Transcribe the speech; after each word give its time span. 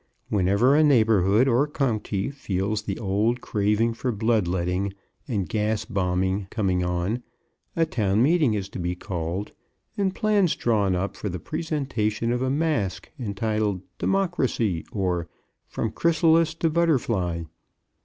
Whenever 0.29 0.75
a 0.75 0.83
neighborhood, 0.83 1.47
or 1.47 1.67
county, 1.67 2.31
feels 2.31 2.81
the 2.81 2.97
old 2.97 3.39
craving 3.39 3.93
for 3.93 4.11
blood 4.11 4.47
letting 4.47 4.95
and 5.27 5.47
gas 5.47 5.85
bombing 5.85 6.47
coming 6.49 6.83
on, 6.83 7.21
a 7.75 7.85
town 7.85 8.23
meeting 8.23 8.55
is 8.55 8.67
to 8.67 8.79
be 8.79 8.95
called 8.95 9.51
and 9.95 10.15
plans 10.15 10.55
drawn 10.55 10.95
up 10.95 11.15
for 11.15 11.29
the 11.29 11.37
presentation 11.39 12.31
of 12.31 12.41
a 12.41 12.49
masque 12.49 13.11
entitled 13.19 13.83
"Democracy" 13.99 14.83
or 14.91 15.29
"From 15.67 15.91
Chrysalis 15.91 16.55
to 16.55 16.71
Butterfly." 16.71 17.43